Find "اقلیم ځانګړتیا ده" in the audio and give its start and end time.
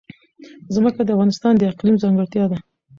1.71-2.57